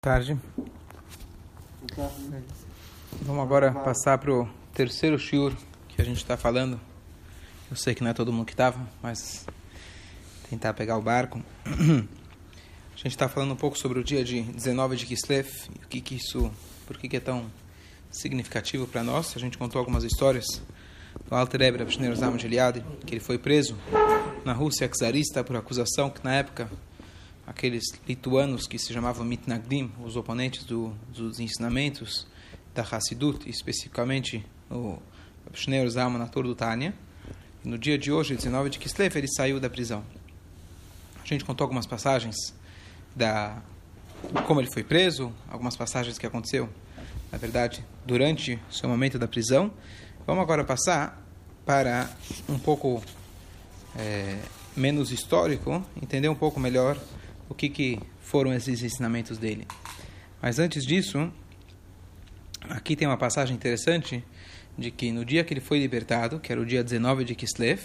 tarde. 0.00 0.38
Vamos 3.20 3.42
agora 3.42 3.72
passar 3.72 4.16
para 4.16 4.32
o 4.32 4.48
terceiro 4.72 5.18
shiur 5.18 5.52
que 5.88 6.00
a 6.00 6.04
gente 6.04 6.18
está 6.18 6.36
falando. 6.36 6.80
Eu 7.68 7.76
sei 7.76 7.96
que 7.96 8.04
não 8.04 8.12
é 8.12 8.14
todo 8.14 8.32
mundo 8.32 8.46
que 8.46 8.52
estava, 8.52 8.78
mas 9.02 9.44
tentar 10.48 10.72
pegar 10.74 10.96
o 10.96 11.02
barco. 11.02 11.42
A 11.66 12.96
gente 13.00 13.08
está 13.08 13.28
falando 13.28 13.52
um 13.52 13.56
pouco 13.56 13.76
sobre 13.76 13.98
o 13.98 14.04
dia 14.04 14.24
de 14.24 14.42
19 14.42 14.96
de 14.96 15.06
Kislev 15.06 15.48
e 15.68 15.84
o 15.84 15.88
que, 15.88 16.00
que 16.00 16.14
isso, 16.14 16.50
por 16.86 16.96
que, 16.96 17.08
que 17.08 17.16
é 17.16 17.20
tão 17.20 17.50
significativo 18.10 18.86
para 18.86 19.02
nós. 19.02 19.36
A 19.36 19.40
gente 19.40 19.58
contou 19.58 19.80
algumas 19.80 20.04
histórias 20.04 20.46
do 21.28 21.34
Alter 21.34 21.62
Eber 21.62 21.82
Abshner 21.82 22.14
de 22.14 22.80
que 23.04 23.14
ele 23.14 23.20
foi 23.20 23.38
preso 23.38 23.76
na 24.44 24.52
Rússia 24.52 24.88
czarista 24.88 25.42
por 25.42 25.56
acusação 25.56 26.08
que 26.08 26.22
na 26.24 26.34
época 26.34 26.68
aqueles 27.48 27.84
lituanos 28.06 28.66
que 28.66 28.78
se 28.78 28.92
chamavam 28.92 29.24
Mitnagdim, 29.24 29.90
os 30.04 30.16
oponentes 30.16 30.64
do, 30.64 30.94
dos 31.08 31.40
ensinamentos 31.40 32.26
da 32.74 32.82
Hassidut, 32.82 33.48
especificamente 33.48 34.44
o 34.70 34.98
Schneur 35.54 35.88
Zalman, 35.88 36.22
ator 36.22 36.44
do 36.44 36.54
Tânia. 36.54 36.94
No 37.64 37.78
dia 37.78 37.98
de 37.98 38.12
hoje, 38.12 38.36
19 38.36 38.68
de 38.68 38.78
Kislev, 38.78 39.16
ele 39.16 39.28
saiu 39.28 39.58
da 39.58 39.70
prisão. 39.70 40.04
A 41.22 41.26
gente 41.26 41.44
contou 41.44 41.64
algumas 41.64 41.86
passagens 41.86 42.36
da 43.16 43.60
como 44.46 44.60
ele 44.60 44.68
foi 44.72 44.82
preso, 44.82 45.32
algumas 45.48 45.76
passagens 45.76 46.18
que 46.18 46.26
aconteceu, 46.26 46.68
na 47.30 47.38
verdade, 47.38 47.84
durante 48.04 48.58
o 48.68 48.74
seu 48.74 48.88
momento 48.88 49.18
da 49.18 49.28
prisão. 49.28 49.72
Vamos 50.26 50.42
agora 50.42 50.64
passar 50.64 51.24
para 51.64 52.10
um 52.48 52.58
pouco 52.58 53.02
é, 53.96 54.38
menos 54.76 55.12
histórico, 55.12 55.84
entender 56.02 56.28
um 56.28 56.34
pouco 56.34 56.58
melhor 56.58 56.98
o 57.48 57.54
que, 57.54 57.68
que 57.68 57.98
foram 58.20 58.52
esses 58.52 58.82
ensinamentos 58.82 59.38
dele. 59.38 59.66
Mas 60.40 60.58
antes 60.58 60.84
disso, 60.84 61.32
aqui 62.68 62.94
tem 62.94 63.08
uma 63.08 63.16
passagem 63.16 63.56
interessante 63.56 64.24
de 64.76 64.90
que 64.90 65.10
no 65.10 65.24
dia 65.24 65.42
que 65.42 65.52
ele 65.52 65.60
foi 65.60 65.78
libertado, 65.78 66.38
que 66.38 66.52
era 66.52 66.60
o 66.60 66.66
dia 66.66 66.84
19 66.84 67.24
de 67.24 67.34
Kislev, 67.34 67.80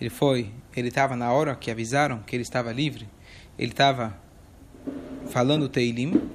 ele 0.00 0.10
foi, 0.10 0.50
ele 0.76 0.88
estava 0.88 1.16
na 1.16 1.32
hora 1.32 1.54
que 1.54 1.70
avisaram 1.70 2.20
que 2.20 2.34
ele 2.34 2.42
estava 2.42 2.72
livre, 2.72 3.08
ele 3.58 3.72
estava 3.72 4.18
falando 5.30 5.64
o 5.64 5.68
Teilim, 5.68 6.30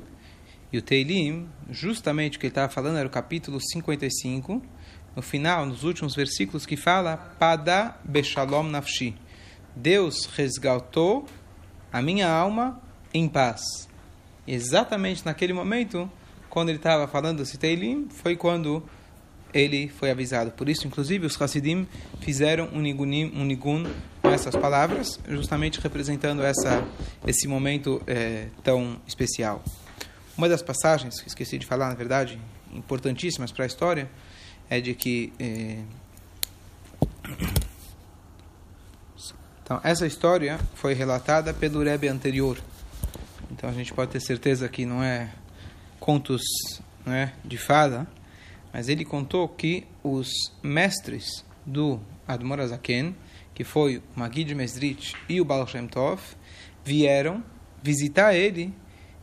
e 0.71 0.77
o 0.77 0.81
Teilim, 0.81 1.47
justamente 1.69 2.37
o 2.37 2.39
que 2.39 2.47
ele 2.47 2.51
estava 2.51 2.71
falando 2.71 2.97
era 2.97 3.07
o 3.07 3.11
capítulo 3.11 3.59
55, 3.61 4.61
no 5.15 5.21
final, 5.21 5.65
nos 5.65 5.83
últimos 5.83 6.15
versículos, 6.15 6.65
que 6.65 6.75
fala 6.75 7.15
Pada 7.15 7.95
Beshalom 8.03 8.63
Nafshi. 8.63 9.15
Deus 9.75 10.25
resgatou 10.25 11.25
a 11.91 12.01
minha 12.01 12.29
alma 12.29 12.79
em 13.13 13.27
paz. 13.27 13.61
Exatamente 14.47 15.25
naquele 15.25 15.53
momento, 15.53 16.09
quando 16.49 16.69
ele 16.69 16.77
estava 16.77 17.07
falando 17.07 17.41
esse 17.41 17.57
Teilim, 17.57 18.07
foi 18.09 18.35
quando 18.35 18.83
ele 19.53 19.87
foi 19.87 20.11
avisado. 20.11 20.51
Por 20.51 20.67
isso, 20.67 20.85
inclusive, 20.85 21.25
os 21.25 21.41
Hasidim 21.41 21.87
fizeram 22.19 22.69
um 22.73 22.81
nigunim, 22.81 23.31
um 23.33 23.45
nigun 23.45 23.85
com 24.21 24.29
essas 24.29 24.55
palavras, 24.55 25.17
justamente 25.29 25.79
representando 25.79 26.43
essa, 26.43 26.85
esse 27.25 27.47
momento 27.47 28.01
é, 28.05 28.49
tão 28.63 28.97
especial. 29.07 29.63
Uma 30.37 30.49
das 30.49 30.61
passagens, 30.61 31.21
que 31.21 31.29
esqueci 31.29 31.57
de 31.57 31.65
falar, 31.65 31.87
na 31.87 31.95
verdade, 31.95 32.37
importantíssimas 32.73 33.51
para 33.51 33.63
a 33.63 33.67
história, 33.67 34.09
é 34.69 34.81
de 34.81 34.93
que... 34.93 35.31
É, 35.39 35.79
então, 39.65 39.81
essa 39.83 40.05
história 40.05 40.59
foi 40.75 40.93
relatada 40.93 41.51
pelo 41.51 41.83
Rebbe 41.83 42.07
anterior. 42.07 42.59
Então, 43.49 43.67
a 43.67 43.73
gente 43.73 43.91
pode 43.91 44.11
ter 44.11 44.19
certeza 44.19 44.69
que 44.69 44.85
não 44.85 45.03
é 45.03 45.31
contos 45.99 46.43
né, 47.03 47.33
de 47.43 47.57
fada, 47.57 48.05
mas 48.71 48.89
ele 48.89 49.03
contou 49.03 49.49
que 49.49 49.87
os 50.03 50.29
mestres 50.61 51.43
do 51.65 51.99
Admor 52.27 52.59
Azaken, 52.59 53.15
que 53.55 53.63
foi 53.63 53.97
o 53.97 54.03
Magid 54.15 54.53
Mesrit 54.53 55.15
e 55.27 55.41
o 55.41 55.45
Baal 55.45 55.65
Shem 55.65 55.87
Tov, 55.87 56.21
vieram 56.83 57.43
visitar 57.81 58.35
ele, 58.35 58.71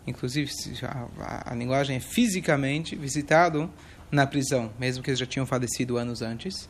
inclusive 0.04 0.50
a, 0.82 1.06
a, 1.20 1.52
a 1.52 1.54
linguagem 1.54 1.98
é 1.98 2.00
fisicamente 2.00 2.96
visitado 2.96 3.70
na 4.10 4.26
prisão, 4.26 4.72
mesmo 4.76 5.04
que 5.04 5.10
eles 5.10 5.20
já 5.20 5.26
tinham 5.26 5.46
falecido 5.46 5.98
anos 5.98 6.20
antes. 6.20 6.68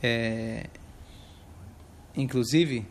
É, 0.00 0.66
inclusive, 2.16 2.86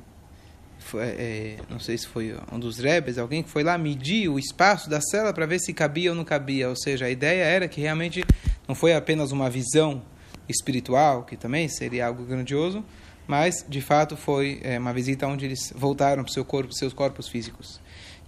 foi, 0.80 1.04
é, 1.04 1.58
não 1.70 1.80
sei 1.80 1.98
se 1.98 2.08
foi 2.08 2.36
um 2.52 2.60
dos 2.60 2.80
rebes, 2.80 3.18
alguém 3.18 3.44
que 3.44 3.50
foi 3.50 3.64
lá 3.64 3.78
medir 3.78 4.30
o 4.30 4.38
espaço 4.38 4.90
da 4.90 5.00
cela 5.00 5.32
para 5.32 5.46
ver 5.46 5.60
se 5.60 5.74
cabia 5.74 6.10
ou 6.10 6.16
não 6.16 6.26
cabia. 6.26 6.70
Ou 6.70 6.76
seja, 6.76 7.06
a 7.06 7.10
ideia 7.10 7.44
era 7.44 7.68
que 7.68 7.80
realmente 7.80 8.24
não 8.68 8.76
foi 8.76 8.94
apenas 8.94 9.32
uma 9.32 9.50
visão 9.50 10.02
espiritual, 10.50 11.24
que 11.24 11.38
também 11.38 11.68
seria 11.68 12.08
algo 12.08 12.24
grandioso, 12.24 12.84
mas 13.28 13.66
de 13.68 13.80
fato 13.80 14.18
foi 14.18 14.60
é, 14.64 14.78
uma 14.78 14.94
visita 14.94 15.28
onde 15.28 15.46
eles 15.46 15.72
voltaram 15.76 16.24
para 16.24 16.34
seu 16.34 16.44
corpo, 16.44 16.74
seus 16.74 16.94
corpos 16.94 17.30
físicos. 17.30 17.80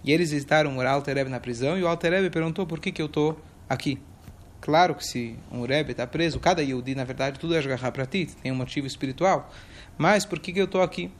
E 0.02 0.12
eles 0.12 0.30
visitaram 0.30 0.76
o 0.76 0.80
Alter 0.80 1.16
Rebbe 1.16 1.30
na 1.30 1.40
prisão 1.40 1.78
e 1.78 1.82
o 1.82 1.88
Alter 1.88 2.12
Rebbe 2.12 2.30
perguntou 2.30 2.66
por 2.66 2.78
que, 2.78 2.92
que 2.92 3.02
eu 3.02 3.06
estou 3.06 3.38
aqui. 3.68 3.98
Claro 4.64 4.94
que 4.94 5.04
se 5.04 5.36
um 5.52 5.66
Rebbe 5.66 5.90
está 5.90 6.06
preso, 6.06 6.40
cada 6.40 6.62
Yehudi, 6.62 6.94
na 6.94 7.04
verdade, 7.04 7.38
tudo 7.38 7.54
é 7.54 7.58
agarrar 7.58 7.92
para 7.92 8.06
ti, 8.06 8.24
tem 8.42 8.50
um 8.50 8.54
motivo 8.54 8.86
espiritual. 8.86 9.52
Mas 9.98 10.24
por 10.24 10.40
que, 10.40 10.54
que 10.54 10.58
eu 10.58 10.64
estou 10.64 10.80
aqui? 10.80 11.10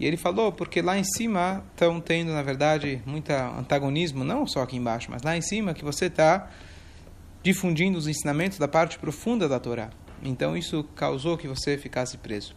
E 0.00 0.04
ele 0.04 0.16
falou 0.16 0.50
porque 0.50 0.82
lá 0.82 0.98
em 0.98 1.04
cima 1.04 1.62
estão 1.70 2.00
tendo, 2.00 2.32
na 2.32 2.42
verdade, 2.42 3.00
muito 3.06 3.30
antagonismo, 3.30 4.24
não 4.24 4.44
só 4.44 4.62
aqui 4.62 4.76
embaixo, 4.76 5.08
mas 5.08 5.22
lá 5.22 5.36
em 5.36 5.40
cima 5.40 5.72
que 5.72 5.84
você 5.84 6.06
está 6.06 6.50
difundindo 7.44 7.96
os 7.96 8.08
ensinamentos 8.08 8.58
da 8.58 8.66
parte 8.66 8.98
profunda 8.98 9.48
da 9.48 9.60
Torá. 9.60 9.90
Então 10.20 10.56
isso 10.56 10.82
causou 10.96 11.38
que 11.38 11.46
você 11.46 11.78
ficasse 11.78 12.18
preso. 12.18 12.56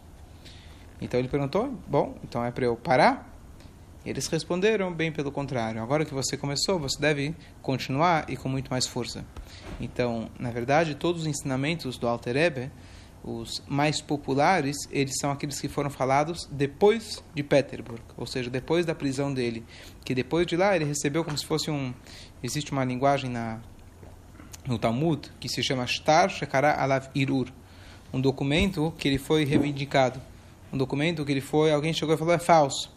Então 1.00 1.20
ele 1.20 1.28
perguntou: 1.28 1.78
Bom, 1.86 2.18
então 2.24 2.44
é 2.44 2.50
para 2.50 2.64
eu 2.64 2.74
parar? 2.74 3.33
Eles 4.04 4.26
responderam: 4.26 4.92
Bem 4.92 5.10
pelo 5.10 5.32
contrário. 5.32 5.82
Agora 5.82 6.04
que 6.04 6.12
você 6.12 6.36
começou, 6.36 6.78
você 6.78 7.00
deve 7.00 7.34
continuar 7.62 8.28
e 8.28 8.36
com 8.36 8.48
muito 8.48 8.70
mais 8.70 8.86
força. 8.86 9.24
Então, 9.80 10.28
na 10.38 10.50
verdade, 10.50 10.94
todos 10.94 11.22
os 11.22 11.26
ensinamentos 11.26 11.96
do 11.98 12.06
Alter 12.06 12.34
Rebbe 12.34 12.70
os 13.24 13.62
mais 13.66 14.02
populares, 14.02 14.76
eles 14.90 15.14
são 15.18 15.30
aqueles 15.30 15.58
que 15.58 15.66
foram 15.66 15.88
falados 15.88 16.46
depois 16.52 17.24
de 17.34 17.42
Petersburg, 17.42 18.02
ou 18.18 18.26
seja, 18.26 18.50
depois 18.50 18.84
da 18.84 18.94
prisão 18.94 19.32
dele, 19.32 19.64
que 20.04 20.14
depois 20.14 20.46
de 20.46 20.56
lá 20.56 20.76
ele 20.76 20.84
recebeu 20.84 21.24
como 21.24 21.36
se 21.38 21.46
fosse 21.46 21.70
um 21.70 21.94
existe 22.42 22.70
uma 22.70 22.84
linguagem 22.84 23.30
na 23.30 23.60
no 24.66 24.78
Talmud 24.78 25.30
que 25.40 25.48
se 25.48 25.62
chama 25.62 25.86
Shtar 25.86 26.28
Shekara 26.28 26.74
Alav 26.74 27.08
Irur, 27.14 27.48
um 28.12 28.20
documento 28.20 28.92
que 28.98 29.08
ele 29.08 29.18
foi 29.18 29.44
reivindicado, 29.44 30.20
um 30.70 30.76
documento 30.76 31.24
que 31.24 31.32
ele 31.32 31.40
foi, 31.40 31.72
alguém 31.72 31.94
chegou 31.94 32.14
e 32.14 32.18
falou 32.18 32.34
é 32.34 32.38
falso. 32.38 32.93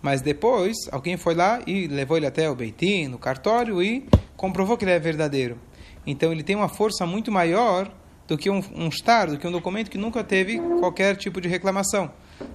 Mas 0.00 0.20
depois 0.20 0.76
alguém 0.92 1.16
foi 1.16 1.34
lá 1.34 1.60
e 1.66 1.86
levou 1.86 2.16
ele 2.16 2.26
até 2.26 2.48
o 2.50 2.54
Beitim, 2.54 3.08
no 3.08 3.18
cartório 3.18 3.82
e 3.82 4.06
comprovou 4.36 4.76
que 4.76 4.84
ele 4.84 4.92
é 4.92 4.98
verdadeiro. 4.98 5.58
Então 6.06 6.32
ele 6.32 6.42
tem 6.42 6.56
uma 6.56 6.68
força 6.68 7.04
muito 7.04 7.30
maior 7.32 7.92
do 8.26 8.36
que 8.36 8.50
um, 8.50 8.62
um 8.74 8.90
star, 8.90 9.30
do 9.30 9.38
que 9.38 9.46
um 9.46 9.52
documento 9.52 9.90
que 9.90 9.98
nunca 9.98 10.22
teve 10.22 10.58
qualquer 10.78 11.16
tipo 11.16 11.40
de 11.40 11.48
reclamação. 11.48 12.10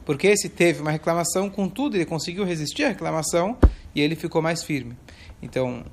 Porque 0.05 0.27
esse 0.27 0.47
teve 0.47 0.81
uma 0.81 0.91
reclamação, 0.91 1.49
contudo, 1.49 1.97
ele 1.97 2.05
conseguiu 2.05 2.45
resistir 2.45 2.83
à 2.83 2.89
reclamação 2.89 3.57
e 3.93 4.01
ele 4.01 4.15
ficou 4.15 4.41
mais 4.41 4.63
firme. 4.63 4.95
Então, 5.41 5.83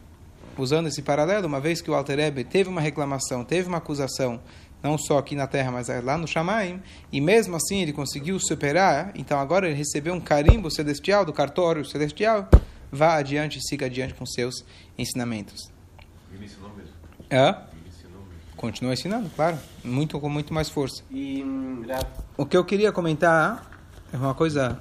usando 0.56 0.86
esse 0.86 1.02
paralelo, 1.02 1.46
uma 1.46 1.60
vez 1.60 1.80
que 1.80 1.90
o 1.90 1.94
Alter 1.94 2.18
Ebe 2.18 2.44
teve 2.44 2.68
uma 2.68 2.80
reclamação, 2.80 3.44
teve 3.44 3.68
uma 3.68 3.78
acusação, 3.78 4.40
não 4.82 4.96
só 4.96 5.18
aqui 5.18 5.34
na 5.34 5.46
Terra, 5.46 5.70
mas 5.70 5.88
lá 6.02 6.16
no 6.16 6.26
Shamaim, 6.26 6.82
e 7.12 7.20
mesmo 7.20 7.56
assim 7.56 7.82
ele 7.82 7.92
conseguiu 7.92 8.38
superar, 8.38 9.12
então 9.14 9.38
agora 9.38 9.66
ele 9.66 9.76
recebeu 9.76 10.14
um 10.14 10.20
carimbo 10.20 10.70
celestial, 10.70 11.24
do 11.24 11.32
cartório 11.32 11.84
celestial, 11.84 12.48
vá 12.90 13.16
adiante 13.16 13.58
e 13.58 13.62
siga 13.62 13.86
adiante 13.86 14.14
com 14.14 14.26
seus 14.26 14.64
ensinamentos. 14.98 15.70
Ele 16.32 16.44
ensinou 16.44 16.70
mesmo. 16.74 16.94
É? 17.28 17.56
Continua 18.56 18.92
ensinando, 18.92 19.30
claro, 19.30 19.58
muito 19.82 20.20
com 20.20 20.28
muito 20.28 20.52
mais 20.52 20.68
força. 20.68 21.02
E, 21.10 21.42
o 22.36 22.44
que 22.44 22.54
eu 22.54 22.64
queria 22.64 22.92
comentar 22.92 23.70
é 24.12 24.16
uma 24.16 24.34
coisa 24.34 24.78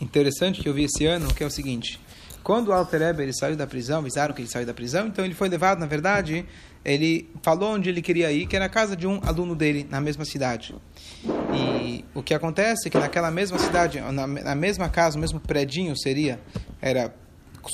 interessante 0.00 0.60
que 0.60 0.68
eu 0.68 0.74
vi 0.74 0.84
esse 0.84 1.04
ano, 1.06 1.34
que 1.34 1.42
é 1.42 1.46
o 1.46 1.50
seguinte: 1.50 1.98
quando 2.42 2.68
o 2.68 2.72
Alter 2.72 3.02
Eber 3.02 3.24
ele 3.24 3.32
saiu 3.34 3.56
da 3.56 3.66
prisão, 3.66 4.00
avisaram 4.00 4.34
que 4.34 4.42
ele 4.42 4.48
saiu 4.48 4.66
da 4.66 4.74
prisão, 4.74 5.06
então 5.06 5.24
ele 5.24 5.34
foi 5.34 5.48
levado, 5.48 5.78
na 5.78 5.86
verdade, 5.86 6.44
ele 6.84 7.30
falou 7.42 7.74
onde 7.74 7.88
ele 7.88 8.02
queria 8.02 8.32
ir, 8.32 8.46
que 8.46 8.56
era 8.56 8.64
a 8.64 8.68
casa 8.68 8.96
de 8.96 9.06
um 9.06 9.20
aluno 9.24 9.54
dele 9.54 9.86
na 9.88 10.00
mesma 10.00 10.24
cidade. 10.24 10.74
E 11.54 12.04
o 12.14 12.22
que 12.22 12.34
acontece 12.34 12.88
é 12.88 12.90
que 12.90 12.98
naquela 12.98 13.30
mesma 13.30 13.58
cidade, 13.58 14.00
na, 14.00 14.26
na 14.26 14.54
mesma 14.54 14.88
casa, 14.88 15.16
o 15.16 15.20
mesmo 15.20 15.38
predinho 15.38 15.96
seria, 15.96 16.40
era 16.80 17.14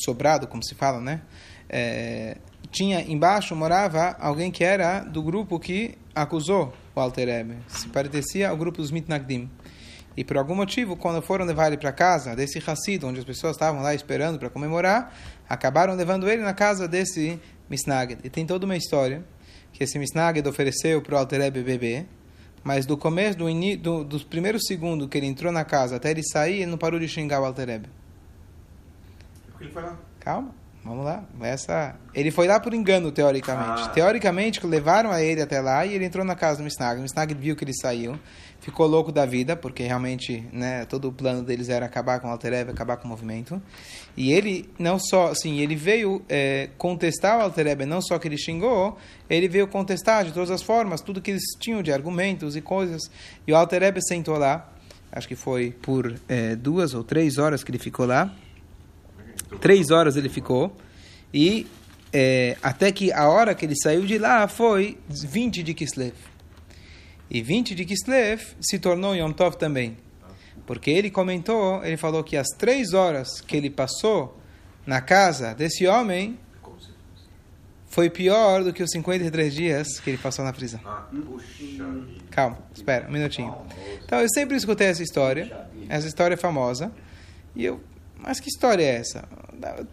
sobrado, 0.05 0.47
como 0.47 0.63
se 0.63 0.75
fala, 0.75 1.01
né? 1.01 1.23
É, 1.69 2.37
tinha 2.71 3.01
embaixo 3.01 3.55
morava 3.57 4.17
alguém 4.21 4.51
que 4.51 4.63
era 4.63 5.01
do 5.01 5.23
grupo 5.23 5.59
que 5.59 5.97
acusou 6.15 6.75
o 6.95 7.01
Alter 7.01 7.29
Rebbe. 7.29 7.57
Se 7.69 7.89
parecia 7.89 8.51
ao 8.51 8.57
grupo 8.57 8.79
dos 8.79 8.91
Mitnagdim. 8.91 9.49
E 10.19 10.25
por 10.25 10.37
algum 10.37 10.57
motivo, 10.57 10.97
quando 10.97 11.23
foram 11.23 11.45
levar 11.45 11.69
ele 11.69 11.77
para 11.77 11.93
casa 11.93 12.35
desse 12.35 12.59
Hassid, 12.59 13.05
onde 13.07 13.21
as 13.21 13.25
pessoas 13.25 13.55
estavam 13.55 13.81
lá 13.81 13.95
esperando 13.95 14.37
para 14.37 14.51
comemorar, 14.51 15.17
acabaram 15.49 15.95
levando 15.95 16.29
ele 16.29 16.43
na 16.43 16.53
casa 16.53 16.89
desse 16.89 17.39
Misnaged. 17.71 18.19
E 18.25 18.29
tem 18.29 18.45
toda 18.45 18.65
uma 18.65 18.77
história 18.77 19.25
que 19.73 19.85
esse 19.85 19.97
Misnaged 19.97 20.49
ofereceu 20.49 21.01
para 21.01 21.15
o 21.15 21.19
Alterebe 21.19 21.63
bebê, 21.63 22.05
mas 22.65 22.85
do 22.85 22.97
começo, 22.97 23.39
do, 23.39 23.77
do, 23.77 24.03
dos 24.03 24.25
primeiros 24.25 24.65
segundos 24.67 25.07
que 25.07 25.17
ele 25.17 25.29
entrou 25.29 25.53
na 25.53 25.65
casa 25.65 25.95
até 25.95 26.11
ele 26.11 26.25
sair, 26.25 26.63
ele 26.63 26.67
não 26.73 26.79
parou 26.79 26.99
de 26.99 27.07
xingar 27.07 27.41
o 27.41 27.45
foi 29.73 29.83
lá. 29.83 29.97
Calma. 30.19 30.53
Vamos 30.85 31.05
lá. 31.05 31.23
Essa... 31.43 31.97
Ele 32.15 32.31
foi 32.31 32.47
lá 32.47 32.59
por 32.59 32.73
engano, 32.73 33.13
teoricamente. 33.13 33.83
Ah. 33.83 33.89
Teoricamente, 33.89 34.65
levaram 34.67 35.11
a 35.11 35.23
ele 35.23 35.43
até 35.43 35.61
lá 35.61 35.85
e 35.85 35.95
ele 35.95 36.05
entrou 36.05 36.25
na 36.25 36.35
casa 36.35 36.59
do 36.59 36.65
Misnag. 36.65 36.99
O 36.99 37.03
Misnag 37.03 37.35
viu 37.35 37.55
que 37.55 37.65
ele 37.65 37.75
saiu, 37.75 38.19
ficou 38.61 38.87
louco 38.87 39.13
da 39.13 39.27
vida, 39.27 39.55
porque 39.55 39.83
realmente 39.83 40.49
né, 40.53 40.85
todo 40.87 41.09
o 41.09 41.13
plano 41.13 41.43
deles 41.43 41.69
era 41.69 41.87
acabar 41.87 42.21
com 42.21 42.29
o 42.29 42.31
Altereb, 42.31 42.71
acabar 42.71 42.97
com 42.97 43.07
o 43.07 43.09
movimento. 43.09 43.61
E 44.17 44.33
ele, 44.33 44.69
não 44.79 44.99
só, 44.99 45.29
assim, 45.29 45.59
ele 45.59 45.77
veio 45.77 46.23
é, 46.29 46.71
contestar 46.79 47.39
o 47.39 47.43
Altereb, 47.43 47.85
não 47.85 48.01
só 48.01 48.19
que 48.19 48.27
ele 48.27 48.39
xingou, 48.39 48.97
ele 49.29 49.49
veio 49.49 49.69
contestar 49.69 50.25
de 50.25 50.33
todas 50.33 50.51
as 50.51 50.63
formas, 50.63 51.01
tudo 51.01 51.21
que 51.21 51.33
eles 51.33 51.45
tinham 51.59 51.83
de 51.83 51.93
argumentos 51.93 52.57
e 52.57 52.61
coisas. 52.61 53.03
E 53.47 53.53
o 53.53 53.57
Altereb 53.57 53.99
sentou 54.01 54.39
lá, 54.39 54.73
acho 55.13 55.29
que 55.29 55.37
foi 55.37 55.71
por 55.83 56.19
é, 56.29 56.57
duas 56.57 56.95
ou 56.95 57.05
três 57.05 57.37
horas 57.37 57.63
que 57.63 57.71
ele 57.71 57.79
ficou 57.79 58.07
lá. 58.07 58.35
Três 59.61 59.91
horas 59.91 60.17
ele 60.17 60.29
ficou. 60.29 60.77
E 61.33 61.67
é, 62.13 62.57
até 62.63 62.91
que 62.91 63.13
a 63.13 63.29
hora 63.29 63.55
que 63.55 63.65
ele 63.65 63.77
saiu 63.77 64.07
de 64.07 64.19
lá 64.19 64.49
foi 64.49 64.99
20 65.09 65.63
de 65.63 65.75
Kislev. 65.75 66.15
E 67.31 67.43
20 67.43 67.75
de 67.75 67.85
Kislev 67.85 68.43
se 68.61 68.79
tornou 68.79 69.15
Yom 69.15 69.33
Tov 69.33 69.57
também. 69.57 69.97
Porque 70.67 70.91
ele 70.91 71.11
comentou, 71.11 71.85
ele 71.85 71.97
falou 71.97 72.23
que 72.23 72.37
as 72.37 72.49
três 72.59 72.93
horas 72.93 73.41
que 73.41 73.57
ele 73.57 73.71
passou 73.71 74.39
na 74.87 75.01
casa 75.01 75.55
desse 75.55 75.87
homem 75.87 76.39
foi 77.89 78.11
pior 78.11 78.63
do 78.63 78.73
que 78.73 78.83
os 78.83 78.91
53 78.91 79.55
dias 79.55 79.99
que 80.01 80.11
ele 80.11 80.19
passou 80.19 80.45
na 80.45 80.53
prisão. 80.53 80.81
Ah, 80.85 81.07
puxa 81.11 81.47
vida. 81.59 81.85
Calma, 82.31 82.59
espera 82.75 83.09
um 83.09 83.11
minutinho. 83.11 83.55
Então 84.05 84.21
eu 84.21 84.29
sempre 84.29 84.57
escutei 84.57 84.87
essa 84.87 85.03
história. 85.03 85.69
Essa 85.89 86.07
história 86.07 86.35
é 86.35 86.37
famosa. 86.37 86.93
E 87.57 87.65
eu, 87.65 87.81
mas 88.19 88.41
que 88.41 88.49
história 88.49 88.83
é 88.83 88.97
essa? 88.97 89.25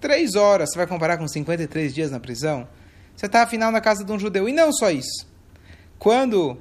Três 0.02 0.36
horas 0.36 0.72
você 0.72 0.78
vai 0.78 0.88
comparar 0.88 1.18
com 1.18 1.28
53 1.28 1.94
dias 1.94 2.12
na 2.12 2.20
prisão? 2.20 2.68
Você 3.16 3.28
está 3.28 3.44
afinal 3.44 3.72
na 3.72 3.80
casa 3.80 4.04
de 4.04 4.12
um 4.12 4.20
judeu. 4.20 4.50
E 4.50 4.52
não 4.52 4.74
só 4.74 4.90
isso. 4.90 5.28
Quando 5.98 6.58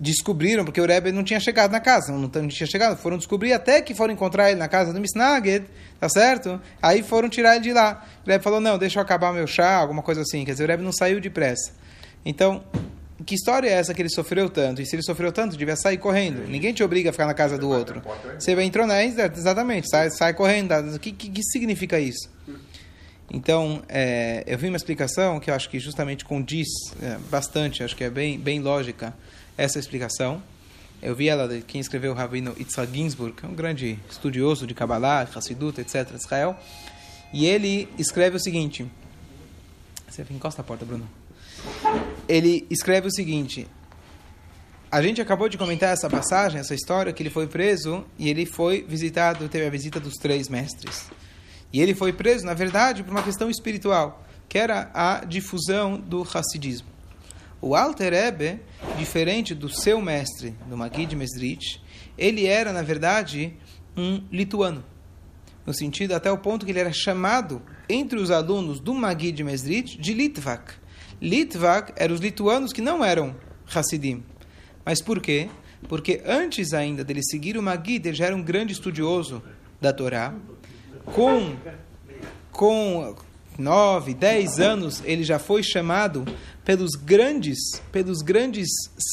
descobriram, 0.00 0.64
porque 0.64 0.80
o 0.80 0.86
Rebbe 0.86 1.10
não 1.10 1.24
tinha 1.24 1.40
chegado 1.40 1.72
na 1.72 1.80
casa, 1.80 2.12
não, 2.12 2.28
tinha 2.28 2.66
chegado, 2.66 2.96
foram 2.96 3.18
descobrir 3.18 3.52
até 3.52 3.82
que 3.82 3.94
foram 3.94 4.14
encontrar 4.14 4.50
ele 4.50 4.58
na 4.58 4.68
casa 4.68 4.92
do 4.92 5.00
Misnaged, 5.00 5.66
tá 5.98 6.08
certo? 6.08 6.60
Aí 6.80 7.02
foram 7.02 7.28
tirar 7.28 7.56
ele 7.56 7.64
de 7.64 7.72
lá. 7.72 8.04
O 8.24 8.30
Rebbe 8.30 8.44
falou, 8.44 8.60
não, 8.60 8.78
deixa 8.78 8.98
eu 8.98 9.02
acabar 9.02 9.32
meu 9.32 9.46
chá, 9.46 9.76
alguma 9.76 10.02
coisa 10.02 10.20
assim. 10.22 10.44
Quer 10.44 10.52
dizer, 10.52 10.64
o 10.64 10.66
Rebbe 10.68 10.84
não 10.84 10.92
saiu 10.92 11.20
depressa. 11.20 11.72
Então, 12.24 12.62
que 13.24 13.34
história 13.34 13.68
é 13.68 13.72
essa 13.72 13.92
que 13.92 14.00
ele 14.00 14.08
sofreu 14.08 14.48
tanto? 14.48 14.80
E 14.80 14.86
se 14.86 14.94
ele 14.94 15.02
sofreu 15.02 15.32
tanto, 15.32 15.56
devia 15.56 15.74
sair 15.74 15.98
correndo. 15.98 16.46
Ninguém 16.46 16.72
te 16.72 16.84
obriga 16.84 17.10
a 17.10 17.12
ficar 17.12 17.26
na 17.26 17.34
casa 17.34 17.58
do 17.58 17.68
outro. 17.68 18.00
Você 18.38 18.52
entrou 18.62 18.86
na 18.86 19.04
exatamente, 19.04 19.88
sai, 19.90 20.10
sai 20.10 20.34
correndo. 20.34 20.72
O 20.94 20.98
que, 21.00 21.10
que, 21.10 21.28
que 21.28 21.42
significa 21.42 21.98
isso? 21.98 22.30
Então, 23.30 23.82
é, 23.88 24.44
eu 24.46 24.56
vi 24.56 24.68
uma 24.68 24.76
explicação 24.76 25.38
que 25.40 25.50
eu 25.50 25.54
acho 25.54 25.68
que 25.68 25.78
justamente 25.78 26.24
condiz 26.24 26.68
é, 27.02 27.18
bastante, 27.30 27.82
acho 27.82 27.94
que 27.94 28.04
é 28.04 28.10
bem, 28.10 28.38
bem 28.38 28.60
lógica 28.60 29.12
essa 29.56 29.78
explicação. 29.78 30.42
Eu 31.02 31.14
vi 31.14 31.28
ela 31.28 31.46
de 31.46 31.60
quem 31.62 31.80
escreveu 31.80 32.12
o 32.12 32.14
Rabino 32.14 32.54
Yitzhak 32.58 32.92
Ginsburg, 32.92 33.34
que 33.36 33.44
é 33.44 33.48
um 33.48 33.54
grande 33.54 33.98
estudioso 34.08 34.66
de 34.66 34.74
Kabbalah, 34.74 35.28
Hassidut, 35.34 35.80
etc., 35.80 36.14
Israel. 36.14 36.56
E 37.32 37.46
ele 37.46 37.88
escreve 37.98 38.36
o 38.36 38.40
seguinte... 38.40 38.86
Você 40.08 40.24
encosta 40.30 40.62
a 40.62 40.64
porta, 40.64 40.84
Bruno 40.84 41.08
ele 42.28 42.66
escreve 42.70 43.08
o 43.08 43.10
seguinte: 43.10 43.66
a 44.90 45.02
gente 45.02 45.20
acabou 45.20 45.48
de 45.48 45.58
comentar 45.58 45.92
essa 45.92 46.08
passagem, 46.08 46.60
essa 46.60 46.74
história, 46.74 47.12
que 47.12 47.22
ele 47.22 47.30
foi 47.30 47.46
preso 47.46 48.04
e 48.18 48.28
ele 48.28 48.46
foi 48.46 48.84
visitado, 48.86 49.48
teve 49.48 49.66
a 49.66 49.70
visita 49.70 49.98
dos 49.98 50.14
três 50.14 50.48
mestres. 50.48 51.10
E 51.72 51.80
ele 51.80 51.94
foi 51.94 52.12
preso, 52.12 52.46
na 52.46 52.54
verdade, 52.54 53.02
por 53.02 53.10
uma 53.10 53.22
questão 53.22 53.50
espiritual, 53.50 54.24
que 54.48 54.58
era 54.58 54.90
a 54.94 55.24
difusão 55.24 55.98
do 55.98 56.22
Hassidismo. 56.22 56.88
O 57.60 57.74
Alter 57.74 58.14
Ebe, 58.14 58.60
diferente 58.96 59.54
do 59.54 59.68
seu 59.68 60.00
mestre, 60.00 60.54
do 60.66 60.76
Magid 60.76 61.14
Mesrit, 61.16 61.82
ele 62.16 62.46
era, 62.46 62.72
na 62.72 62.82
verdade, 62.82 63.54
um 63.96 64.22
lituano. 64.30 64.84
No 65.66 65.74
sentido, 65.74 66.12
até 66.12 66.30
o 66.32 66.38
ponto 66.38 66.64
que 66.64 66.72
ele 66.72 66.78
era 66.78 66.92
chamado, 66.92 67.60
entre 67.88 68.18
os 68.18 68.30
alunos 68.30 68.80
do 68.80 68.94
Magid 68.94 69.42
Mesrit, 69.42 69.98
de 69.98 70.12
Litvak 70.12 70.74
Litvak 71.20 71.92
eram 71.96 72.14
os 72.14 72.20
lituanos 72.20 72.72
que 72.72 72.80
não 72.80 73.04
eram 73.04 73.34
Hassidim. 73.74 74.22
Mas 74.84 75.02
por 75.02 75.20
quê? 75.20 75.48
Porque 75.88 76.22
antes 76.24 76.72
ainda 76.72 77.04
dele 77.04 77.22
seguir 77.22 77.56
o 77.56 77.62
Magid, 77.62 78.06
ele 78.06 78.16
já 78.16 78.26
era 78.26 78.36
um 78.36 78.42
grande 78.42 78.72
estudioso 78.72 79.42
da 79.80 79.92
Torá. 79.92 80.34
Com, 81.04 81.56
com 82.52 83.16
nove, 83.58 84.14
dez 84.14 84.60
anos, 84.60 85.02
ele 85.04 85.24
já 85.24 85.38
foi 85.38 85.62
chamado 85.62 86.24
pelos 86.64 86.92
grandes, 86.92 87.58
pelos 87.90 88.22
grandes 88.22 88.68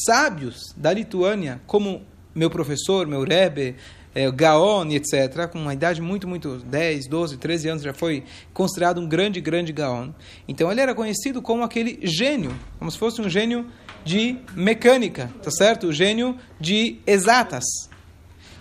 sábios 0.06 0.72
da 0.76 0.92
Lituânia, 0.92 1.60
como 1.66 2.02
meu 2.34 2.50
professor, 2.50 3.06
meu 3.06 3.24
Rebbe, 3.24 3.76
é, 4.16 4.30
Gaon, 4.30 4.88
etc., 4.92 5.46
com 5.46 5.58
uma 5.58 5.74
idade 5.74 6.00
muito, 6.00 6.26
muito, 6.26 6.56
10, 6.56 7.06
12, 7.06 7.36
13 7.36 7.68
anos, 7.68 7.82
já 7.82 7.92
foi 7.92 8.24
considerado 8.54 8.98
um 8.98 9.06
grande, 9.06 9.42
grande 9.42 9.74
Gaon. 9.74 10.10
Então 10.48 10.72
ele 10.72 10.80
era 10.80 10.94
conhecido 10.94 11.42
como 11.42 11.62
aquele 11.62 11.98
gênio, 12.02 12.56
como 12.78 12.90
se 12.90 12.96
fosse 12.96 13.20
um 13.20 13.28
gênio 13.28 13.66
de 14.06 14.38
mecânica, 14.54 15.30
tá 15.42 15.50
certo? 15.50 15.88
O 15.88 15.92
gênio 15.92 16.38
de 16.58 16.98
exatas. 17.06 17.64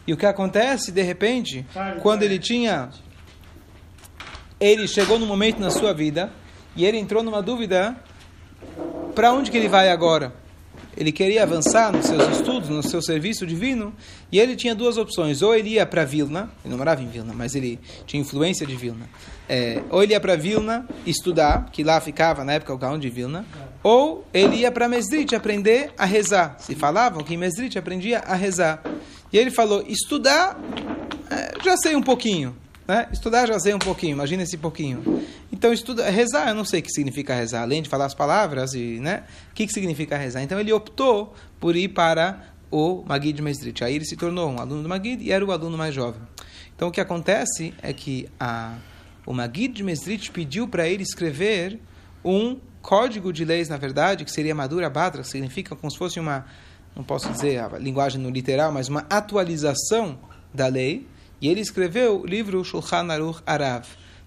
E 0.05 0.11
o 0.11 0.17
que 0.17 0.25
acontece, 0.25 0.91
de 0.91 1.01
repente, 1.01 1.65
quando 2.01 2.23
ele 2.23 2.37
tinha. 2.37 2.89
Ele 4.59 4.89
chegou 4.89 5.17
num 5.17 5.25
momento 5.25 5.59
na 5.59 5.69
sua 5.69 5.93
vida 5.93 6.33
e 6.75 6.83
ele 6.83 6.97
entrou 6.97 7.23
numa 7.23 7.41
dúvida: 7.41 7.95
para 9.15 9.31
onde 9.31 9.49
que 9.49 9.57
ele 9.57 9.69
vai 9.69 9.89
agora? 9.89 10.33
Ele 10.97 11.11
queria 11.11 11.43
avançar 11.43 11.91
nos 11.91 12.05
seus 12.05 12.37
estudos, 12.37 12.69
no 12.69 12.81
seu 12.81 13.01
serviço 13.01 13.45
divino, 13.45 13.93
e 14.31 14.39
ele 14.39 14.55
tinha 14.55 14.73
duas 14.73 14.97
opções. 14.97 15.41
Ou 15.41 15.53
ele 15.53 15.71
ia 15.71 15.85
para 15.85 16.05
Vilna, 16.05 16.49
ele 16.63 16.71
não 16.71 16.77
morava 16.77 17.01
em 17.01 17.07
Vilna, 17.07 17.33
mas 17.33 17.55
ele 17.55 17.79
tinha 18.05 18.21
influência 18.21 18.65
de 18.65 18.75
Vilna. 18.75 19.09
É, 19.47 19.81
ou 19.89 20.01
ele 20.01 20.13
ia 20.13 20.19
para 20.19 20.35
Vilna 20.35 20.87
estudar, 21.05 21.69
que 21.71 21.83
lá 21.83 21.99
ficava 21.99 22.43
na 22.43 22.53
época 22.53 22.73
o 22.73 22.77
Gaon 22.77 22.97
de 22.97 23.09
Vilna, 23.09 23.45
ou 23.83 24.25
ele 24.33 24.57
ia 24.57 24.71
para 24.71 24.87
Mesrit 24.87 25.35
aprender 25.35 25.91
a 25.97 26.05
rezar. 26.05 26.55
Se 26.59 26.73
falavam 26.75 27.23
que 27.23 27.33
em 27.33 27.37
Mesrit 27.37 27.77
aprendia 27.77 28.19
a 28.19 28.35
rezar. 28.35 28.81
E 29.31 29.37
ele 29.37 29.51
falou: 29.51 29.83
estudar, 29.87 30.59
é, 31.29 31.53
já 31.63 31.75
sei 31.77 31.95
um 31.95 32.01
pouquinho. 32.01 32.55
Né? 32.87 33.07
Estudar 33.11 33.47
já 33.47 33.59
sei 33.59 33.73
um 33.73 33.79
pouquinho, 33.79 34.11
imagina 34.13 34.43
esse 34.43 34.57
pouquinho. 34.57 35.23
Então, 35.55 35.71
estuda, 35.71 36.09
rezar, 36.09 36.49
eu 36.49 36.53
não 36.53 36.65
sei 36.65 36.81
o 36.81 36.83
que 36.83 36.91
significa 36.91 37.33
rezar, 37.33 37.61
além 37.61 37.81
de 37.81 37.87
falar 37.87 38.03
as 38.03 38.13
palavras, 38.13 38.73
e, 38.73 38.99
né? 38.99 39.23
o 39.51 39.53
que, 39.53 39.65
que 39.65 39.71
significa 39.71 40.17
rezar. 40.17 40.43
Então, 40.43 40.59
ele 40.59 40.73
optou 40.73 41.33
por 41.61 41.77
ir 41.77 41.87
para 41.87 42.43
o 42.69 43.05
Magid 43.07 43.41
Mesrit. 43.41 43.81
Aí 43.81 43.95
ele 43.95 44.03
se 44.03 44.17
tornou 44.17 44.51
um 44.51 44.59
aluno 44.59 44.83
do 44.83 44.89
Magid 44.89 45.23
e 45.23 45.31
era 45.31 45.45
o 45.45 45.53
aluno 45.53 45.77
mais 45.77 45.95
jovem. 45.95 46.21
Então, 46.75 46.89
o 46.89 46.91
que 46.91 46.99
acontece 46.99 47.73
é 47.81 47.93
que 47.93 48.27
a, 48.37 48.75
o 49.25 49.31
Magid 49.31 49.81
Mesrit 49.81 50.29
pediu 50.29 50.67
para 50.67 50.89
ele 50.89 51.03
escrever 51.03 51.79
um 52.21 52.59
código 52.81 53.31
de 53.31 53.45
leis, 53.45 53.69
na 53.69 53.77
verdade, 53.77 54.25
que 54.25 54.31
seria 54.31 54.53
Madura 54.53 54.89
Batra, 54.89 55.21
que 55.21 55.29
significa 55.29 55.73
como 55.73 55.89
se 55.89 55.97
fosse 55.97 56.19
uma, 56.19 56.45
não 56.93 57.03
posso 57.03 57.31
dizer 57.31 57.59
a 57.59 57.79
linguagem 57.79 58.19
no 58.19 58.29
literal, 58.29 58.73
mas 58.73 58.89
uma 58.89 59.05
atualização 59.09 60.19
da 60.53 60.67
lei, 60.67 61.07
e 61.39 61.47
ele 61.47 61.61
escreveu 61.61 62.23
o 62.23 62.25
livro 62.25 62.61
Shulchan 62.65 63.09
Aruch 63.09 63.41
Arav. 63.45 63.85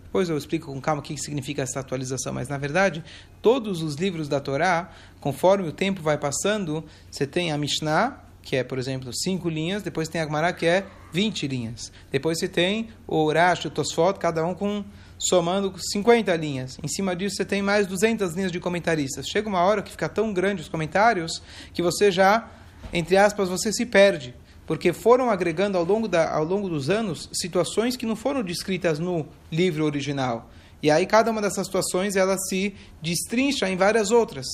Depois 0.08 0.30
eu 0.30 0.38
explico 0.38 0.72
com 0.72 0.80
calma 0.80 1.00
o 1.00 1.04
que 1.04 1.16
significa 1.18 1.62
essa 1.62 1.80
atualização, 1.80 2.32
mas 2.32 2.48
na 2.48 2.56
verdade, 2.56 3.04
todos 3.42 3.82
os 3.82 3.96
livros 3.96 4.26
da 4.26 4.40
Torá, 4.40 4.90
conforme 5.20 5.68
o 5.68 5.72
tempo 5.72 6.02
vai 6.02 6.16
passando, 6.16 6.82
você 7.10 7.26
tem 7.26 7.52
a 7.52 7.58
Mishnah, 7.58 8.18
que 8.40 8.56
é, 8.56 8.64
por 8.64 8.78
exemplo, 8.78 9.10
cinco 9.12 9.50
linhas, 9.50 9.82
depois 9.82 10.08
tem 10.08 10.22
a 10.22 10.24
Gemara, 10.24 10.50
que 10.54 10.64
é 10.64 10.86
20 11.12 11.46
linhas. 11.46 11.92
Depois 12.10 12.38
você 12.38 12.48
tem 12.48 12.88
o 13.06 13.22
Urash, 13.22 13.66
o 13.66 13.70
Tosfot, 13.70 14.18
cada 14.18 14.42
um 14.46 14.54
com 14.54 14.82
somando 15.18 15.74
50 15.78 16.34
linhas. 16.36 16.78
Em 16.82 16.88
cima 16.88 17.14
disso 17.14 17.36
você 17.36 17.44
tem 17.44 17.60
mais 17.60 17.86
200 17.86 18.32
linhas 18.32 18.50
de 18.50 18.58
comentaristas. 18.58 19.26
Chega 19.26 19.46
uma 19.46 19.60
hora 19.60 19.82
que 19.82 19.90
fica 19.90 20.08
tão 20.08 20.32
grande 20.32 20.62
os 20.62 20.68
comentários 20.68 21.42
que 21.74 21.82
você 21.82 22.10
já, 22.10 22.48
entre 22.94 23.18
aspas, 23.18 23.50
você 23.50 23.70
se 23.70 23.84
perde 23.84 24.34
porque 24.68 24.92
foram 24.92 25.30
agregando 25.30 25.78
ao 25.78 25.84
longo, 25.84 26.06
da, 26.06 26.30
ao 26.30 26.44
longo 26.44 26.68
dos 26.68 26.90
anos 26.90 27.28
situações 27.32 27.96
que 27.96 28.04
não 28.04 28.14
foram 28.14 28.42
descritas 28.42 28.98
no 28.98 29.26
livro 29.50 29.84
original. 29.84 30.50
E 30.80 30.90
aí 30.90 31.06
cada 31.06 31.30
uma 31.30 31.40
dessas 31.40 31.66
situações 31.66 32.14
ela 32.14 32.36
se 32.38 32.72
destrincha 33.02 33.68
em 33.68 33.76
várias 33.76 34.12
outras. 34.12 34.46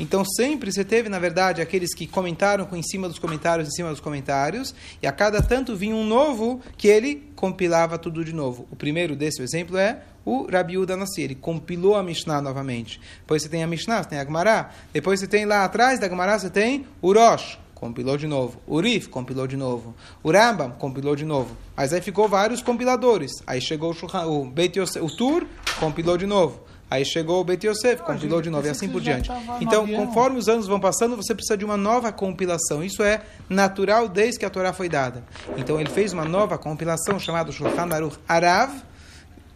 Então 0.00 0.24
sempre 0.24 0.72
você 0.72 0.84
teve, 0.84 1.08
na 1.08 1.18
verdade, 1.18 1.60
aqueles 1.60 1.94
que 1.94 2.06
comentaram 2.06 2.64
com 2.64 2.76
em 2.76 2.82
cima 2.82 3.08
dos 3.08 3.18
comentários, 3.18 3.68
em 3.68 3.70
cima 3.70 3.90
dos 3.90 4.00
comentários, 4.00 4.74
e 5.00 5.06
a 5.06 5.12
cada 5.12 5.40
tanto 5.40 5.76
vinha 5.76 5.94
um 5.94 6.04
novo 6.04 6.60
que 6.76 6.88
ele 6.88 7.30
compilava 7.36 7.98
tudo 7.98 8.24
de 8.24 8.32
novo. 8.32 8.66
O 8.72 8.76
primeiro 8.76 9.14
desse 9.14 9.40
exemplo 9.42 9.76
é 9.76 10.02
o 10.24 10.50
Rabi 10.50 10.78
Uda 10.78 10.96
Nassi, 10.96 11.22
ele 11.22 11.34
compilou 11.34 11.94
a 11.94 12.02
Mishnah 12.02 12.40
novamente. 12.40 13.00
Depois 13.20 13.42
você 13.42 13.48
tem 13.48 13.62
a 13.62 13.66
Mishnah, 13.66 14.02
você 14.02 14.08
tem 14.08 14.18
a 14.18 14.24
Gemara. 14.24 14.70
Depois 14.92 15.20
você 15.20 15.26
tem 15.26 15.44
lá 15.44 15.64
atrás 15.64 16.00
da 16.00 16.08
Gemara, 16.08 16.38
você 16.38 16.50
tem 16.50 16.86
o 17.00 17.12
Rosh 17.12 17.58
compilou 17.80 18.16
de 18.16 18.26
novo. 18.26 18.58
O 18.66 18.80
Rif 18.80 19.08
compilou 19.08 19.46
de 19.46 19.56
novo. 19.56 19.94
O 20.22 20.30
Rambam 20.30 20.70
compilou 20.72 21.14
de 21.14 21.24
novo. 21.24 21.56
Mas 21.76 21.92
aí 21.92 22.00
ficou 22.00 22.28
vários 22.28 22.60
compiladores. 22.62 23.32
Aí 23.46 23.60
chegou 23.60 23.94
o, 24.26 24.44
Beit 24.44 24.78
Yosef, 24.78 25.04
o 25.04 25.10
Tur, 25.10 25.46
compilou 25.78 26.16
de 26.16 26.26
novo. 26.26 26.60
Aí 26.90 27.04
chegou 27.04 27.40
o 27.40 27.44
Beit 27.44 27.66
Yosef, 27.66 28.02
compilou 28.02 28.40
de 28.40 28.48
novo 28.48 28.66
e 28.66 28.70
assim 28.70 28.88
por 28.88 29.00
diante. 29.00 29.30
Então, 29.60 29.86
conforme 29.86 30.38
os 30.38 30.48
anos 30.48 30.66
vão 30.66 30.80
passando, 30.80 31.16
você 31.16 31.34
precisa 31.34 31.56
de 31.56 31.64
uma 31.64 31.76
nova 31.76 32.10
compilação. 32.10 32.82
Isso 32.82 33.02
é 33.02 33.22
natural 33.48 34.08
desde 34.08 34.38
que 34.40 34.46
a 34.46 34.50
Torá 34.50 34.72
foi 34.72 34.88
dada. 34.88 35.22
Então, 35.56 35.78
ele 35.78 35.90
fez 35.90 36.12
uma 36.12 36.24
nova 36.24 36.56
compilação 36.56 37.18
chamada 37.18 37.52
Shulchan 37.52 37.88
Aruch 37.92 38.18
Arav, 38.26 38.72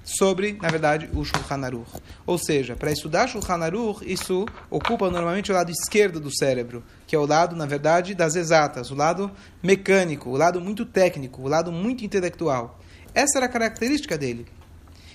sobre, 0.04 0.58
na 0.60 0.68
verdade, 0.68 1.08
o 1.14 1.24
Shulchan 1.24 1.64
Aruch. 1.64 1.90
Ou 2.26 2.38
seja, 2.38 2.76
para 2.76 2.92
estudar 2.92 3.28
Shulchan 3.28 3.62
Aruch, 3.62 4.02
isso 4.04 4.46
ocupa 4.70 5.10
normalmente 5.10 5.50
o 5.50 5.54
lado 5.54 5.70
esquerdo 5.70 6.18
do 6.18 6.34
cérebro, 6.34 6.82
que 7.06 7.14
é 7.14 7.18
o 7.18 7.26
lado, 7.26 7.54
na 7.54 7.66
verdade, 7.66 8.14
das 8.14 8.34
exatas, 8.34 8.90
o 8.90 8.94
lado 8.94 9.30
mecânico, 9.62 10.30
o 10.30 10.36
lado 10.36 10.60
muito 10.60 10.84
técnico, 10.84 11.42
o 11.42 11.48
lado 11.48 11.70
muito 11.70 12.04
intelectual. 12.04 12.80
Essa 13.14 13.38
era 13.38 13.46
a 13.46 13.48
característica 13.48 14.16
dele. 14.16 14.46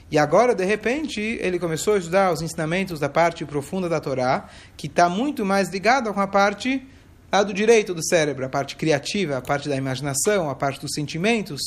E 0.10 0.18
agora, 0.18 0.56
de 0.56 0.64
repente, 0.64 1.20
ele 1.20 1.60
começou 1.60 1.96
a 1.96 1.98
estudar 1.98 2.32
os 2.32 2.42
ensinamentos 2.42 3.00
da 3.00 3.10
parte 3.10 3.44
profunda 3.46 3.90
da 3.90 4.00
Torá, 4.00 4.48
que 4.78 4.88
está 4.88 5.10
muito 5.10 5.46
mais 5.46 5.70
ligada 5.70 6.14
com 6.14 6.22
a 6.22 6.28
parte 6.28 6.88
lado 7.32 7.54
direito 7.54 7.94
do 7.94 8.04
cérebro, 8.06 8.46
a 8.46 8.50
parte 8.50 8.76
criativa, 8.76 9.38
a 9.38 9.42
parte 9.42 9.68
da 9.68 9.76
imaginação, 9.76 10.50
a 10.50 10.56
parte 10.56 10.80
dos 10.80 10.92
sentimentos. 10.94 11.62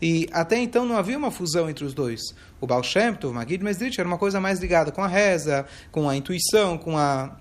E 0.00 0.28
até 0.32 0.58
então 0.58 0.86
não 0.86 0.96
havia 0.96 1.18
uma 1.18 1.30
fusão 1.30 1.68
entre 1.68 1.84
os 1.84 1.92
dois. 1.92 2.20
O 2.60 2.66
Baal 2.66 2.82
Shem 2.82 3.14
Tov, 3.14 3.34
Magid 3.34 3.62
Mesdrich, 3.62 3.98
era 3.98 4.08
uma 4.08 4.18
coisa 4.18 4.40
mais 4.40 4.60
ligada 4.60 4.92
com 4.92 5.02
a 5.02 5.08
reza, 5.08 5.66
com 5.90 6.08
a 6.08 6.16
intuição, 6.16 6.78
com, 6.78 6.96
a, 6.96 7.36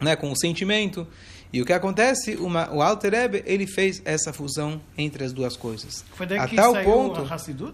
né, 0.00 0.16
com 0.16 0.30
o 0.30 0.36
sentimento. 0.36 1.06
E 1.52 1.60
o 1.60 1.64
que 1.64 1.72
acontece, 1.72 2.36
uma, 2.36 2.72
o 2.72 2.80
Alter 2.80 3.12
Rebbe, 3.12 3.42
ele 3.44 3.66
fez 3.66 4.00
essa 4.04 4.32
fusão 4.32 4.80
entre 4.96 5.24
as 5.24 5.32
duas 5.32 5.56
coisas. 5.56 6.04
Foi 6.14 6.24
daí 6.26 6.38
a 6.38 6.46
que 6.46 6.54
tal 6.54 6.72
saiu 6.72 6.84
ponto, 6.84 7.20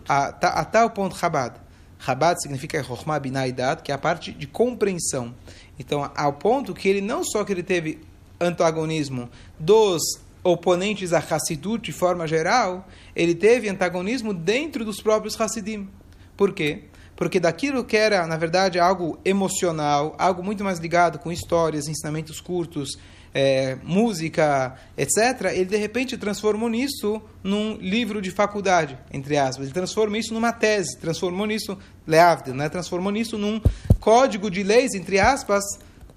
a 0.08 0.14
a, 0.14 0.60
a 0.60 0.64
tal 0.64 0.90
ponto 0.90 1.16
Chabad. 1.16 1.60
Chabad 1.98 2.40
significa 2.40 2.82
Chokhmah 2.82 3.18
Binah 3.18 3.48
e 3.48 3.52
Dat, 3.52 3.82
que 3.82 3.92
é 3.92 3.94
a 3.94 3.98
parte 3.98 4.32
de 4.32 4.46
compreensão. 4.46 5.34
Então, 5.78 6.10
ao 6.14 6.32
ponto 6.32 6.72
que 6.72 6.88
ele 6.88 7.02
não 7.02 7.22
só 7.22 7.44
que 7.44 7.52
ele 7.52 7.62
teve 7.62 8.00
antagonismo 8.40 9.28
dos 9.58 10.02
oponentes 10.42 11.12
a 11.12 11.18
Hassidut 11.18 11.84
de 11.84 11.92
forma 11.92 12.26
geral, 12.26 12.86
ele 13.14 13.34
teve 13.34 13.68
antagonismo 13.68 14.32
dentro 14.32 14.84
dos 14.84 15.00
próprios 15.00 15.38
Hassidim. 15.40 15.88
Por 16.36 16.52
quê? 16.52 16.84
Porque 17.16 17.40
daquilo 17.40 17.84
que 17.84 17.96
era, 17.96 18.26
na 18.26 18.36
verdade, 18.36 18.78
algo 18.78 19.18
emocional, 19.24 20.14
algo 20.18 20.42
muito 20.42 20.62
mais 20.62 20.78
ligado 20.78 21.18
com 21.18 21.32
histórias, 21.32 21.88
ensinamentos 21.88 22.40
curtos, 22.40 22.98
eh, 23.34 23.76
música, 23.82 24.76
etc., 24.96 25.52
ele 25.52 25.64
de 25.64 25.76
repente 25.76 26.16
transformou 26.16 26.68
nisso 26.68 27.20
num 27.42 27.76
livro 27.76 28.22
de 28.22 28.30
faculdade, 28.30 28.98
entre 29.12 29.36
aspas. 29.36 29.66
Ele 29.66 29.74
transformou 29.74 30.16
isso 30.16 30.32
numa 30.32 30.52
tese, 30.52 30.98
transformou 30.98 31.46
nisso, 31.46 31.76
Leavdil, 32.06 32.54
né? 32.54 32.68
transformou 32.68 33.10
nisso 33.10 33.36
num 33.36 33.60
código 33.98 34.50
de 34.50 34.62
leis, 34.62 34.94
entre 34.94 35.18
aspas, 35.18 35.64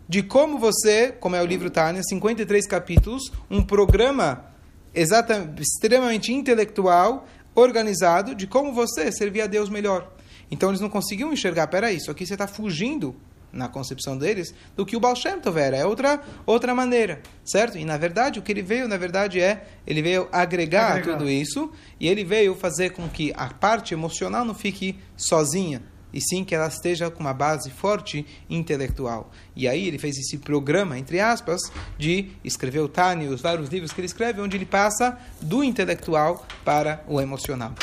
de 0.10 0.24
como 0.24 0.58
você, 0.58 1.12
como 1.12 1.36
é 1.36 1.42
o 1.42 1.46
livro 1.46 1.70
Tânia, 1.70 2.02
53 2.02 2.66
capítulos, 2.66 3.32
um 3.48 3.62
programa 3.62 4.44
exata, 4.92 5.54
extremamente 5.60 6.34
intelectual, 6.34 7.28
organizado, 7.54 8.34
de 8.34 8.48
como 8.48 8.74
você 8.74 9.12
servir 9.12 9.42
a 9.42 9.48
Deus 9.48 9.70
melhor. 9.70 10.12
Então 10.50 10.70
eles 10.70 10.82
não 10.82 10.90
conseguiam 10.90 11.32
enxergar, 11.32 11.68
peraí, 11.68 11.98
isso 11.98 12.10
aqui 12.10 12.26
você 12.26 12.34
está 12.34 12.48
fugindo, 12.48 13.16
na 13.52 13.68
concepção 13.68 14.18
deles, 14.18 14.54
do 14.76 14.86
que 14.86 14.96
o 14.96 15.00
Baal 15.00 15.16
Shem 15.16 15.40
Tov 15.40 15.60
era. 15.60 15.78
É 15.78 15.86
outra, 15.86 16.22
outra 16.46 16.74
maneira, 16.74 17.22
certo? 17.44 17.78
E 17.78 17.86
na 17.86 17.98
verdade, 17.98 18.40
o 18.40 18.42
que 18.42 18.52
ele 18.52 18.62
veio, 18.62 18.88
na 18.88 18.98
verdade, 18.98 19.40
é, 19.40 19.68
ele 19.86 20.02
veio 20.02 20.28
agregar, 20.32 20.94
Agregar. 20.94 21.18
tudo 21.18 21.30
isso, 21.30 21.72
e 22.00 22.08
ele 22.08 22.24
veio 22.24 22.56
fazer 22.56 22.92
com 22.92 23.08
que 23.08 23.32
a 23.36 23.48
parte 23.48 23.94
emocional 23.94 24.46
não 24.46 24.56
fique 24.56 25.00
sozinha, 25.16 25.82
e 26.14 26.22
sim 26.22 26.44
que 26.44 26.56
ela 26.56 26.68
esteja 26.68 27.10
com 27.10 27.20
uma 27.20 27.34
base 27.34 27.70
forte 27.70 28.26
intelectual. 28.50 29.32
E 29.56 29.68
aí 29.68 29.88
ele 29.88 29.98
fez 29.98 30.18
esse 30.18 30.38
programa, 30.38 30.98
entre 30.98 31.20
aspas, 31.20 31.62
de 31.98 32.32
escrever 32.44 32.80
o 32.80 32.90
Tani, 32.90 33.28
os 33.28 33.42
vários 33.42 33.70
livros 33.70 33.92
que 33.92 34.00
ele 34.00 34.08
escreve, 34.08 34.42
onde 34.42 34.58
ele 34.58 34.66
passa 34.66 35.18
do 35.42 35.64
intelectual 35.64 36.46
para 36.64 37.04
o 37.08 37.20
emocional. 37.20 37.74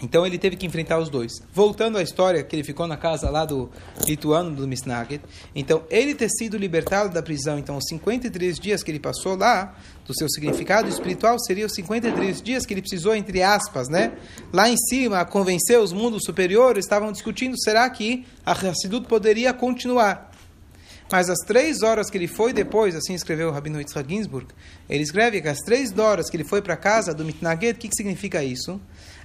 Então 0.00 0.24
ele 0.24 0.38
teve 0.38 0.56
que 0.56 0.64
enfrentar 0.64 0.98
os 0.98 1.08
dois. 1.08 1.32
Voltando 1.52 1.98
à 1.98 2.02
história 2.02 2.42
que 2.42 2.54
ele 2.54 2.62
ficou 2.62 2.86
na 2.86 2.96
casa 2.96 3.28
lá 3.30 3.44
do 3.44 3.68
lituano 4.06 4.54
do 4.54 4.66
Misnaget. 4.66 5.22
Então 5.54 5.82
ele 5.90 6.14
ter 6.14 6.28
sido 6.30 6.56
libertado 6.56 7.12
da 7.12 7.22
prisão, 7.22 7.58
então 7.58 7.76
os 7.76 7.84
53 7.88 8.60
dias 8.60 8.82
que 8.82 8.90
ele 8.90 9.00
passou 9.00 9.36
lá, 9.36 9.74
do 10.06 10.14
seu 10.14 10.28
significado 10.30 10.88
espiritual 10.88 11.38
seria 11.38 11.66
os 11.66 11.74
53 11.74 12.40
dias 12.40 12.64
que 12.64 12.72
ele 12.72 12.80
precisou 12.80 13.14
entre 13.14 13.42
aspas, 13.42 13.88
né? 13.88 14.12
Lá 14.52 14.68
em 14.68 14.76
cima 14.76 15.24
convencer 15.24 15.78
os 15.78 15.92
mundos 15.92 16.22
superiores, 16.24 16.84
estavam 16.84 17.12
discutindo 17.12 17.60
será 17.60 17.88
que 17.90 18.24
a 18.46 18.52
Hassidut 18.52 19.06
poderia 19.06 19.52
continuar. 19.52 20.28
Mas 21.10 21.30
as 21.30 21.38
três 21.38 21.82
horas 21.82 22.10
que 22.10 22.18
ele 22.18 22.28
foi 22.28 22.52
depois, 22.52 22.94
assim 22.94 23.14
escreveu 23.14 23.48
o 23.48 23.52
Rabino 23.52 23.80
Yitzhak 23.80 24.08
Ginsburg, 24.08 24.46
ele 24.88 25.02
escreve 25.02 25.40
que 25.40 25.48
as 25.48 25.58
três 25.58 25.96
horas 25.98 26.28
que 26.28 26.36
ele 26.36 26.44
foi 26.44 26.60
para 26.60 26.76
casa 26.76 27.14
do 27.14 27.24
Mitnaget, 27.24 27.76
o 27.76 27.78
que, 27.78 27.88
que 27.88 27.96
significa 27.96 28.44
isso? 28.44 28.78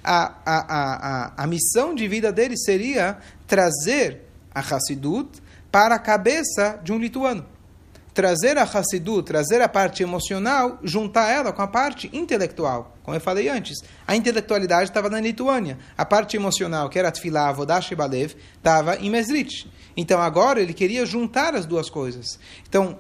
A, 0.04 0.34
a, 0.46 1.34
a, 1.36 1.44
a, 1.44 1.48
missão 1.48 1.96
de 1.96 2.08
vida 2.08 2.32
dele 2.32 2.58
seria 2.58 3.18
trazer 3.48 4.22
a 4.54 4.60
Hassidut 4.60 5.42
para 5.72 5.96
a 5.96 6.00
cabeça 6.00 6.80
de 6.84 6.92
um 6.92 6.98
lituano. 6.98 7.46
Trazer 8.14 8.58
a 8.58 8.64
Hassidut, 8.64 9.24
trazer 9.26 9.62
a 9.62 9.70
parte 9.70 10.04
emocional, 10.04 10.78
juntar 10.84 11.32
ela 11.32 11.52
com 11.54 11.62
a 11.62 11.68
parte 11.68 12.10
intelectual. 12.14 12.96
Como 13.04 13.16
eu 13.16 13.22
falei 13.22 13.50
antes, 13.50 13.80
a 14.08 14.16
intelectualidade 14.16 14.90
estava 14.90 15.10
na 15.10 15.20
Lituânia. 15.20 15.80
A 15.98 16.06
parte 16.06 16.38
emocional, 16.38 16.90
que 16.90 17.00
era 17.00 17.12
Tfilah, 17.12 17.50
Avodash 17.50 17.92
e 17.92 17.96
Balev, 17.96 18.36
estava 18.58 18.98
em 18.98 19.10
Mesrit. 19.10 19.68
Então 19.96 20.22
agora 20.22 20.62
ele 20.62 20.74
queria 20.74 21.06
juntar 21.06 21.56
as 21.56 21.66
duas 21.66 21.90
coisas. 21.90 22.40
Então, 22.68 22.98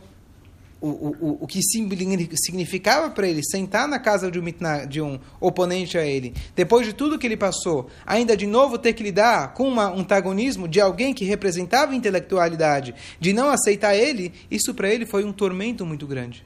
o, 0.87 1.15
o, 1.19 1.37
o 1.41 1.47
que 1.47 1.61
signi- 1.61 2.29
significava 2.35 3.09
para 3.09 3.27
ele 3.27 3.41
sentar 3.43 3.87
na 3.87 3.99
casa 3.99 4.29
de 4.29 4.39
um, 4.39 4.43
de 4.87 5.01
um 5.01 5.19
oponente 5.39 5.97
a 5.97 6.05
ele, 6.05 6.33
depois 6.55 6.85
de 6.85 6.93
tudo 6.93 7.17
que 7.17 7.25
ele 7.25 7.37
passou, 7.37 7.87
ainda 8.05 8.35
de 8.35 8.45
novo 8.45 8.77
ter 8.77 8.93
que 8.93 9.03
lidar 9.03 9.53
com 9.53 9.69
um 9.69 9.79
antagonismo 9.79 10.67
de 10.67 10.81
alguém 10.81 11.13
que 11.13 11.25
representava 11.25 11.95
intelectualidade, 11.95 12.93
de 13.19 13.31
não 13.31 13.49
aceitar 13.49 13.95
ele, 13.95 14.33
isso 14.51 14.73
para 14.73 14.89
ele 14.89 15.05
foi 15.05 15.23
um 15.23 15.31
tormento 15.31 15.85
muito 15.85 16.05
grande. 16.05 16.45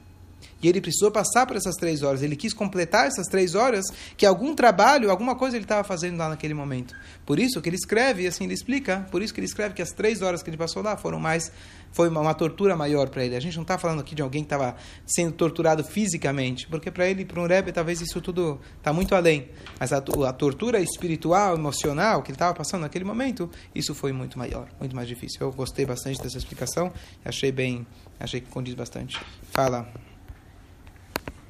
E 0.62 0.68
ele 0.68 0.80
precisou 0.80 1.10
passar 1.10 1.46
por 1.46 1.56
essas 1.56 1.76
três 1.76 2.02
horas. 2.02 2.22
Ele 2.22 2.36
quis 2.36 2.52
completar 2.52 3.06
essas 3.06 3.26
três 3.26 3.54
horas 3.54 3.84
que 4.16 4.26
algum 4.26 4.54
trabalho, 4.54 5.10
alguma 5.10 5.36
coisa 5.36 5.56
ele 5.56 5.64
estava 5.64 5.84
fazendo 5.84 6.18
lá 6.18 6.28
naquele 6.28 6.54
momento. 6.54 6.94
Por 7.24 7.38
isso 7.38 7.60
que 7.60 7.68
ele 7.68 7.76
escreve, 7.76 8.24
e 8.24 8.26
assim 8.26 8.44
ele 8.44 8.54
explica, 8.54 9.06
por 9.10 9.22
isso 9.22 9.32
que 9.32 9.40
ele 9.40 9.46
escreve 9.46 9.74
que 9.74 9.82
as 9.82 9.90
três 9.90 10.22
horas 10.22 10.42
que 10.42 10.50
ele 10.50 10.56
passou 10.56 10.82
lá 10.82 10.96
foram 10.96 11.20
mais, 11.20 11.52
foi 11.92 12.08
uma, 12.08 12.20
uma 12.20 12.34
tortura 12.34 12.76
maior 12.76 13.08
para 13.08 13.24
ele. 13.24 13.36
A 13.36 13.40
gente 13.40 13.56
não 13.56 13.62
está 13.62 13.78
falando 13.78 14.00
aqui 14.00 14.14
de 14.14 14.22
alguém 14.22 14.42
que 14.42 14.46
estava 14.46 14.76
sendo 15.06 15.32
torturado 15.32 15.84
fisicamente, 15.84 16.66
porque 16.66 16.90
para 16.90 17.06
ele, 17.06 17.24
para 17.24 17.40
um 17.40 17.46
Rebbe, 17.46 17.72
talvez 17.72 18.00
isso 18.00 18.20
tudo 18.20 18.60
está 18.78 18.92
muito 18.92 19.14
além. 19.14 19.48
Mas 19.78 19.92
a, 19.92 19.98
a 19.98 20.32
tortura 20.32 20.80
espiritual, 20.80 21.54
emocional 21.54 22.22
que 22.22 22.30
ele 22.30 22.36
estava 22.36 22.54
passando 22.54 22.82
naquele 22.82 23.04
momento, 23.04 23.50
isso 23.74 23.94
foi 23.94 24.12
muito 24.12 24.38
maior, 24.38 24.68
muito 24.80 24.94
mais 24.94 25.06
difícil. 25.06 25.38
Eu 25.40 25.52
gostei 25.52 25.86
bastante 25.86 26.20
dessa 26.20 26.38
explicação, 26.38 26.92
achei 27.24 27.52
bem, 27.52 27.86
achei 28.18 28.40
que 28.40 28.48
condiz 28.48 28.74
bastante. 28.74 29.20
Fala. 29.50 30.07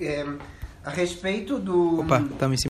É, 0.00 0.24
a 0.84 0.90
respeito 0.90 1.58
do. 1.58 2.00
Opa, 2.00 2.20
em 2.54 2.56
cima. 2.56 2.66